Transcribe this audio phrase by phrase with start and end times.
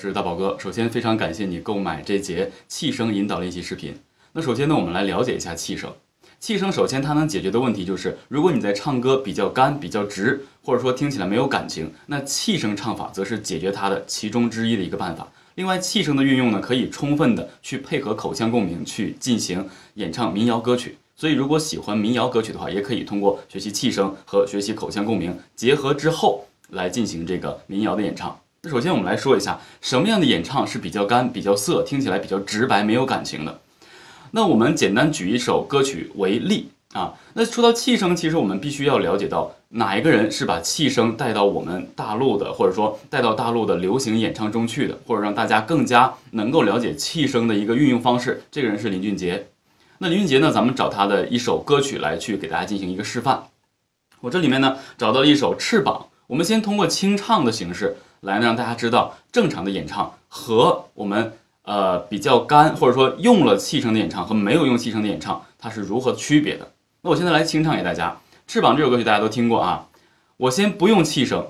[0.00, 0.56] 是大宝哥。
[0.60, 3.98] 首先非常感谢你购买这节气声引导练习视频。
[4.32, 5.92] 那首先呢，我们来了解一下气声。
[6.38, 15.26] 气声首先它能解决的问题就是，如果你在唱歌比较干、比较直，或者说听起来没有感情，那气声唱法则是解决它的其中之一的一个办法。
[15.56, 20.96] 另外，气声的运用呢，可以充分的去配合口腔共鸣去进行演唱民谣歌曲。
[21.16, 28.38] 所以，如果喜欢民谣歌曲的话，也可以通过学习气声和学习口腔共鸣结合之后来进行这个民谣的演唱。
[28.62, 33.60] 那首先我们来说一下什么样的演唱是比较干、比较涩，听起来比较直白、没有感情的。
[34.32, 37.14] 那我们简单举一首歌曲为例啊。
[37.34, 48.42] 那说到气声，其实我们必须要了解到哪一个人是把气声带到我们大陆的，或者说带到大陆的流行演唱中去的，或者让大家更加能够了解气声的一个运用方式。
[48.50, 49.46] 这个人是林俊杰。
[49.98, 53.44] 那林俊杰呢，咱们找他的一首歌曲来去给大家进行一个示范。
[54.20, 61.32] 我这里面呢找到了一首《翅膀》，我们先通过清唱的形式来让大家知道正常的演唱和我们。
[61.62, 66.72] 呃，比较干，或者说用了气声的演唱和没有用气声的演唱，它是如何区别的？
[67.02, 68.08] 那我现在来清唱给大家，
[68.46, 69.86] 《翅膀》这首歌曲大家都听过啊。
[70.38, 71.46] 我先不用气声，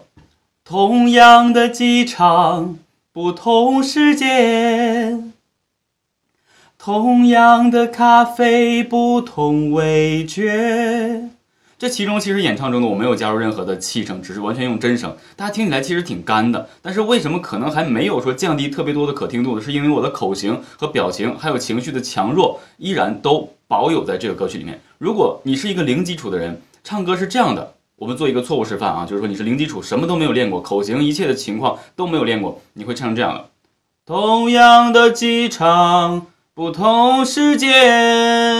[0.64, 2.78] 同样的机场，
[3.12, 5.32] 不同时间，
[6.77, 11.30] 同样的咖啡，不同味觉。
[11.78, 16.68] 这其中其实演唱中呢，我没有加入任何的气声，只是完全用真声，大家听起来其实挺干的。
[16.82, 19.62] 但是为什么可能还没有说降低特别多的可听度呢？
[19.62, 24.80] 是因为我的口型和表情，还有情绪的强弱，依然都保有在这个歌曲里面。
[24.98, 33.50] 如果你是一个零基础的人，唱歌是这样的，我们做一个错误示范啊，就是说你是零基础，什么都没有练过，口型一切的情况都没有练过，你会唱成这样的：
[34.04, 38.57] 同样的机场，不同时间。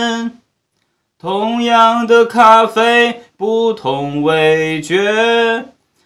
[1.21, 5.65] 同样的咖啡，不同味觉，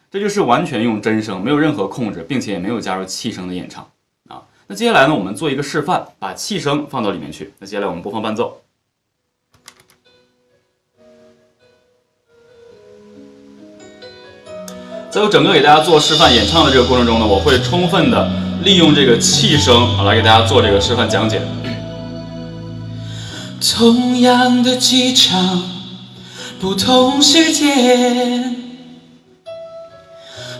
[0.10, 3.88] 这就是完全用真声，没有任何控制，并且也没有加入气声的演唱
[4.28, 4.42] 啊。
[4.66, 7.54] 那接下来呢，我们做一个示范，把气声放到里面去。
[7.60, 8.60] 那接下来我们播放伴奏。
[15.12, 18.32] 在我整个给大家做示范演唱的这个过程中呢，我会充分的
[18.64, 21.40] 利用这个气声啊，来给大家做这个示范讲解。
[23.72, 25.64] 同样的机场，
[26.60, 28.56] 不同时间；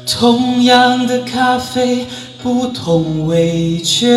[0.08, 2.08] 同样的咖啡，
[2.42, 4.08] 不同味觉；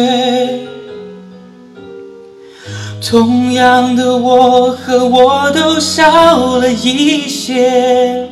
[3.02, 8.28] 同样的我和我都少了一些。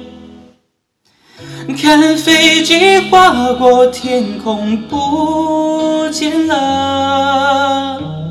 [1.83, 8.24] 看飞机划过天空，不见了。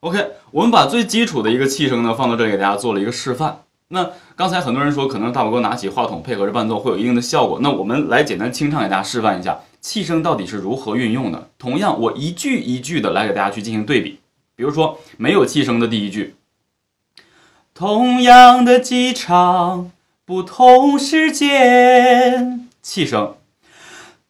[0.00, 3.60] OK，我们把最基础的一个气声呢放到这里，给大家做了一个示范。
[3.88, 7.58] 那刚才很多人说，可能大宝哥拿起话筒配合着伴奏会有一定的效果。
[7.60, 11.50] 那我们来简单清唱给大家示范一下气声到底是如何运用的。
[11.58, 14.20] 同样，我一句一句的来给大家去进行对比。
[14.56, 16.34] 比如说没有气声的第一句，
[17.74, 19.90] 同样的机场，
[20.24, 23.34] 不同时间，气声，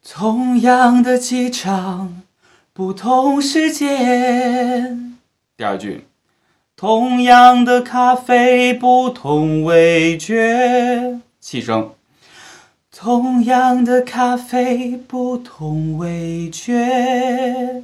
[0.09, 2.22] 同样的机场，
[2.72, 5.09] 不同时间。
[5.60, 6.06] 第二句，
[6.75, 11.93] 同样的咖啡，不同味觉，气声。
[12.91, 17.82] 同样的咖啡，不同味觉。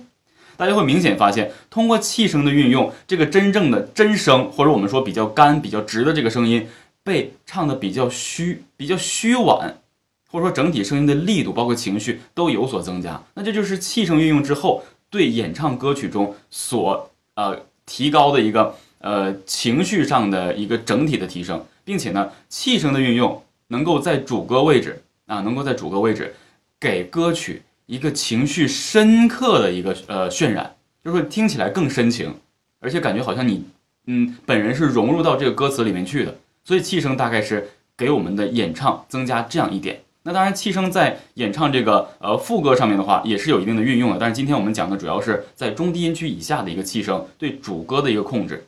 [0.57, 6.67] 大家会明显发现，通过气声的运用，这个真正的真声，或者我们说比较干、比较直的这个声音，
[7.05, 9.77] 被唱的比较虚、比较虚婉，
[10.33, 13.23] 或者说整体声音的力度，包括情绪都有所增加。
[13.35, 17.11] 那这就是气声运用之后对演唱歌曲中所。
[17.37, 26.35] 呃，提高的一个呃情绪上的一个整体的提升，并且呢，气声的运用能够在主歌位置啊，能够在主歌位置
[26.81, 32.35] 给歌曲一个情绪深刻的一个呃渲染，就是听起来更深情，
[32.81, 33.65] 而且感觉好像你
[34.07, 40.01] 嗯本人是融入到这个歌词里面去的，所以气声大概是给我们的演唱增加这样一点。
[40.27, 44.17] 那当然，气声在演唱这个呃副歌上面的话，也是有一定的运用的。
[44.19, 48.67] 但是今天我们讲的主要是在中低音区以下的一个气声对主歌的一个控制。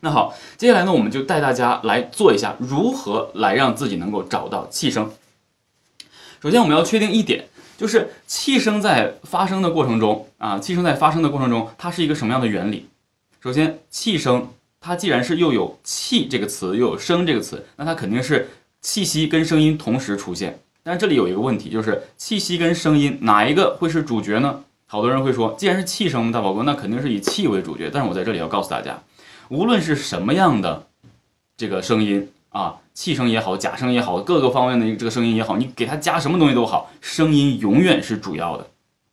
[0.00, 5.10] 那好，接下来呢，我们就带大家来做一下如何来让自己能够找到气声。
[6.42, 7.46] 首先，我们要确定一点，
[7.78, 12.86] 就是气声在发声的过程中啊，气声在发声的过程中，它是一个什么样的原理？
[13.40, 14.50] 首先，气声
[14.82, 18.50] 它既然是又有气这个词，又有声这个词，那它肯定是
[18.82, 20.58] 气息跟声音同时出现。
[20.84, 24.62] 但这里有一个问题，就是气息跟声音哪一个会是主角呢？
[24.86, 27.90] 好多人会说，既然是气声，大宝哥那肯定是以气为主角。
[27.90, 29.02] 但是我在这里要告诉大家，
[29.48, 30.86] 无论是什么样的
[31.56, 38.66] 这个声音啊，气声也好，假声也好，各个方面的这个声音也好，你给它加什么东西都好，声音永远是主要的，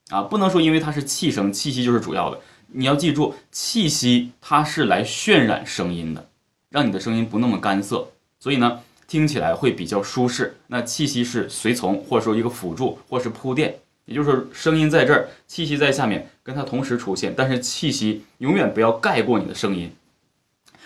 [0.10, 2.38] 啊，不能说因为它是气声，气息就是主要的。
[2.74, 6.28] 你要记住，气息它是来渲染声音的，
[6.70, 8.08] 让你的声音不那么干涩，
[8.40, 8.80] 所以呢，
[9.12, 10.56] 听起来会比较舒适。
[10.68, 19.94] 那气息是随从，或者说一个辅助，或是铺垫，也就是说，声音在这儿，气息在下面，跟它同时出现，但是气息永远不要盖过你的声音。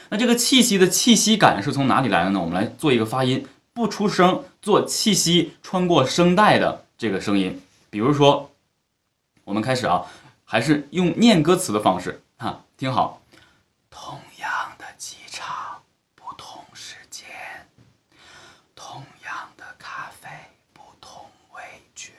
[0.09, 2.39] 那这个气息的气息感是从哪里来的呢？
[2.39, 7.61] 我们来做一个发音，不出声，做气息穿过声带的这个声音。
[7.91, 8.49] 比如说，
[9.43, 10.03] 我们开始啊。
[10.47, 13.19] 还是用念歌词的方式哈，听好。
[13.89, 15.81] 同样的机场，
[16.13, 17.25] 不同时间；
[18.75, 20.29] 同样的咖啡，
[20.71, 21.25] 不同
[21.55, 21.63] 味
[21.95, 22.11] 觉。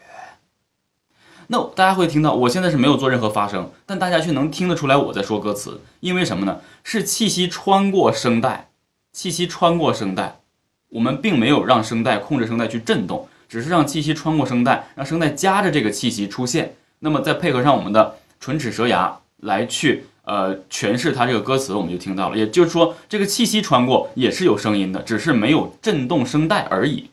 [1.49, 5.81] 那大家会听到，我现在是没有做任何发声，但大家却能听得出来我在说歌词。
[6.01, 6.59] 因为什么呢？
[6.83, 8.69] 是气息穿过声带，
[9.13, 10.41] 气息穿过声带。
[10.89, 16.75] 我们并没有让声带控制声带去震动，只是让气息穿过声带，让声带夹着这个气息出现。
[17.01, 22.37] 那么再配合上我们的唇齿舌牙来去呃诠释它这个歌词，我们就听到了。
[22.37, 27.11] 也就是说，这个气息穿过也是有声音的，只是没有震动声带而已。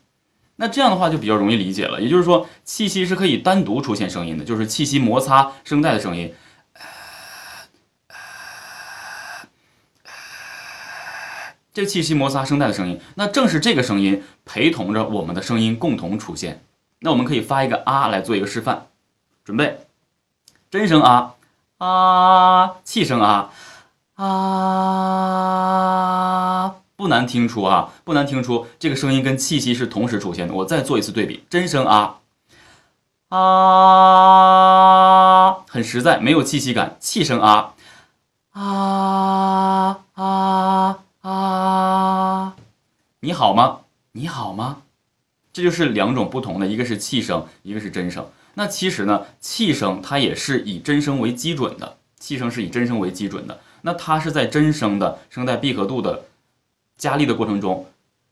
[0.56, 2.00] 那这样的话就比较容易理解了。
[2.00, 6.34] 也就是说，气息是可以单独出现声音的，就是气息摩擦声带的声音。
[11.72, 16.62] 这气息摩擦声带的声音，那正是这个声音陪同着我们的声音共同出现。
[17.00, 18.86] 那我们可以发一个啊来做一个示范。
[19.44, 19.80] 准备，
[20.70, 21.34] 真声啊
[21.78, 23.50] 啊，气声啊
[24.14, 24.24] 啊，
[27.04, 30.54] 不难听出啊，不难听出，这个声音跟气息是同时出现的。
[30.54, 32.20] 我再做一次对比，真声啊
[33.28, 33.42] 啊，
[35.68, 36.96] 很实在，没有气息感。
[36.98, 37.74] 气声啊
[38.52, 42.54] 啊啊啊，
[43.20, 43.80] 你好吗？
[44.12, 44.78] 你好吗？
[45.52, 48.26] 这就是两种不同的，一个是气声，一个是真声。
[48.54, 53.60] 那其实呢，气声它也是以真声为基准的，气声是以真声为基准的。
[53.82, 56.22] 那它是在真声的声带闭合度的
[56.96, 57.86] 加力的过程中，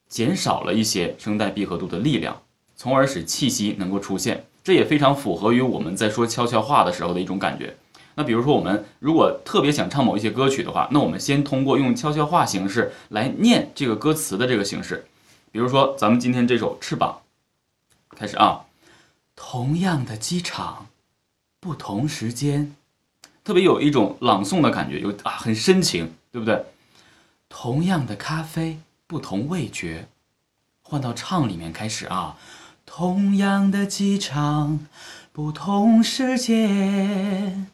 [0.09, 2.43] 减少了一些声带闭合度的力量，
[2.77, 4.45] 从而使气息能够出现。
[4.65, 7.77] 这也非常符合于我们在说悄悄话的时候的一种感觉。
[8.15, 15.07] 那比如说，我们如果特别想唱某一些歌曲的话，那我们先通过用悄悄话形式来念这个歌词的这个形式。
[15.51, 17.21] 比如说，咱们今天这首《翅膀》，
[18.17, 18.67] 开始啊。
[19.35, 20.87] 同样的机场，
[21.59, 22.77] 不同时间，
[23.43, 26.63] 特别有一种朗诵的感觉，有啊，很深情，对不对？
[27.55, 30.09] 同样的咖啡，不同味觉，
[30.81, 32.39] 换到唱里面开始啊。
[32.87, 34.81] 同样的机场，
[35.33, 37.67] 不同时间，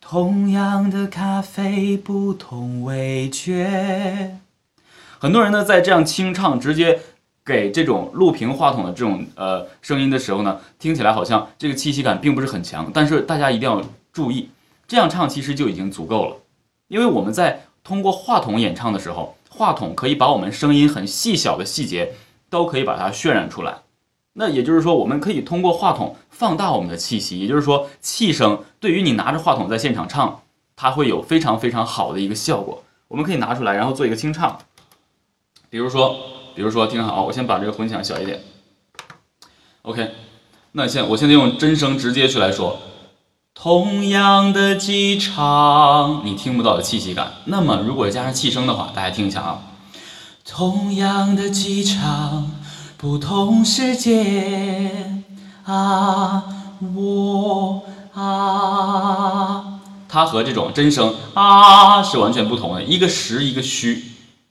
[0.00, 4.38] 同样的咖啡，不同味觉。
[5.18, 6.98] 很多人呢，在这样清唱，直接。
[7.44, 13.82] 给这种录屏话筒的这种呃声音的时候呢，听起来好像这个气息感并不是很强，但是大家一定要
[14.12, 14.48] 注意，
[14.86, 16.36] 这样唱其实就已经足够了，
[16.86, 22.14] 因为我们在通过话筒演唱的时候，话筒可以把我们声音很细小的细节
[22.48, 23.78] 都可以把它渲染出来，
[24.34, 30.42] 那也就是说，我们可以通过话筒放大我们的气息，也就是说，气声对于你拿着话筒在现场唱，
[30.76, 32.82] 它会有非常非常好的一个效果。
[33.08, 34.58] 我们可以拿出来，然后做一个清唱，
[35.70, 36.16] 比如说。
[36.54, 38.38] 比如说，听好，我先把这个混响小一点。
[39.80, 40.10] OK，
[40.72, 42.78] 那现我现在用真声直接去来说，
[43.54, 47.32] 同样的机场，你听不到的气息感。
[47.44, 49.62] 那么如果加上气声的话，大家听一下啊。
[50.44, 52.50] 同样的机场，
[52.96, 55.22] 不同时间
[55.64, 56.42] 啊，
[56.96, 57.82] 我
[58.14, 64.02] 啊，它和这种真声啊是完全不同的，一个实一个虚。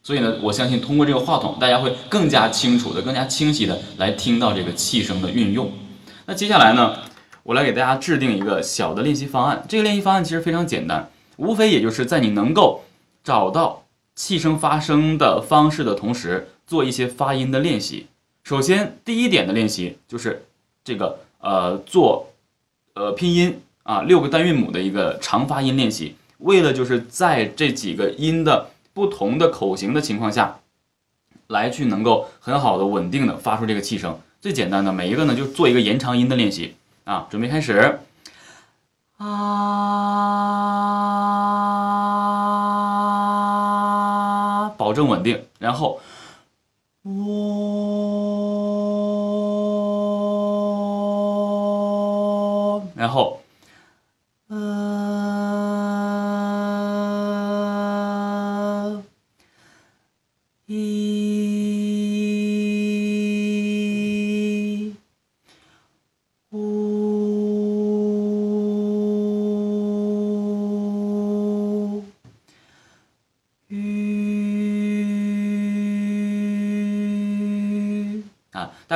[0.04, 5.70] 所以呢，我相信通过这个话筒，大家会更加清楚的、更加清晰的来听到这个气声的运用。
[6.26, 6.96] 那接下来呢，
[7.44, 9.64] 我来给大家制定一个小的练习方案。
[9.68, 12.84] 这个练习方案其实非常简单，无非也就是在你能够
[13.24, 13.84] 找到
[14.16, 18.08] 气声发声的方式的同时，做一些发音的练习。
[18.44, 20.46] 首先，第一点的练习就是
[20.84, 22.32] 这个呃做
[22.94, 28.68] 呃拼音啊六个单韵母的一个长发音练习，为了就是在这几个音的。
[28.94, 30.60] 不同的口型的情况下，
[31.48, 34.20] 来去能够很好的稳定的发出这个气声。
[34.42, 37.28] 最简单的每一个呢，就做一个延长音的练习啊。
[37.30, 38.00] 准备开始，
[39.18, 39.28] 啊，
[44.78, 46.00] 保证稳定，然后，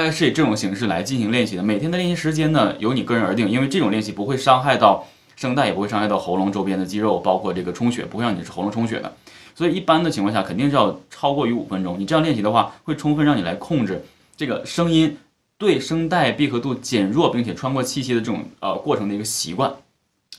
[0.06, 1.64] 概是以这种形式来进行练习的。
[1.64, 5.04] 每天的练习时间呢，由你个人而定，因为这种练习不会伤害到
[5.36, 9.12] 声带，也不会伤害到喉咙周边的肌肉，包括这个充血，不会让你是喉咙充血的。
[9.56, 12.00] 所以一般的情况下，肯定是要超过于五分钟。
[12.00, 14.06] 你这样练习的话，会充分让你来控制
[14.38, 15.18] 这个声音
[15.58, 19.74] 对声带闭合度减弱，并且穿过气息的这种呃过程的一个习惯。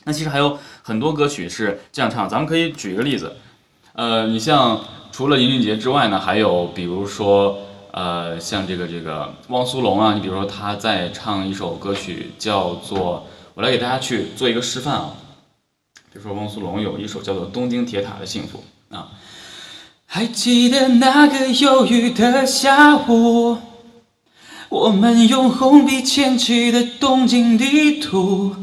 [0.05, 3.35] 那其实还有很多歌曲是这样唱，咱们可以举一个例子，
[3.93, 4.79] 呃，你像
[5.11, 7.59] 除了林俊杰之外呢，还有比如说。
[7.97, 13.25] 呃，像这个这个汪苏泷啊，你比如说他在唱一首歌曲叫做，
[13.55, 15.15] 我来给大家去做一个示范啊。
[16.13, 18.63] 比如说汪苏泷有一首叫做《东京铁塔的幸福》
[18.95, 19.09] 啊，
[20.05, 23.57] 还记得那个忧郁的下午，
[24.69, 28.57] 我们用红笔牵起的东京地图，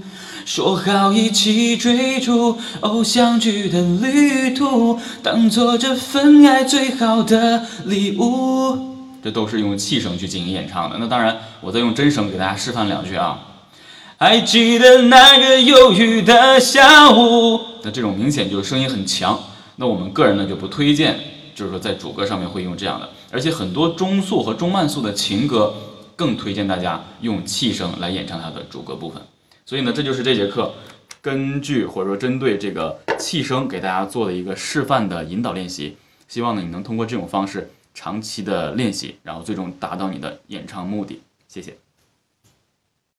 [0.44, 8.93] 说好一起追逐偶像剧的旅途，当做这份爱最好的礼物。
[9.24, 10.98] 这都是用气声去进行演唱的。
[10.98, 13.40] 那当然，我再用真声给大家示范两句啊。
[14.18, 17.58] 还记得那个忧郁的下午。
[17.82, 19.42] 那这种明显就是声音很强。
[19.76, 21.18] 那我们个人呢就不推荐，
[21.54, 23.08] 就是说在主歌上面会用这样的。
[23.30, 25.72] 而且很多中速和中慢速的情歌，
[26.14, 29.22] 更推荐大家用气声来演唱它的主歌部分。
[29.64, 30.70] 所以呢，这就是这节课
[31.22, 35.96] 根据或者说针对这个气声给大家做的一个示范的引导练习。
[36.28, 37.70] 希望呢你能通过这种方式。
[37.94, 41.22] 长期的练习，然后最终达到你的演唱目的。
[41.48, 41.78] 谢谢。